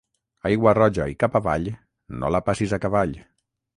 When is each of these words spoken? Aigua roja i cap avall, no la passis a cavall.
Aigua 0.49 0.71
roja 0.77 1.05
i 1.11 1.13
cap 1.23 1.37
avall, 1.41 1.67
no 2.23 2.33
la 2.37 2.43
passis 2.49 2.75
a 2.79 2.81
cavall. 2.87 3.15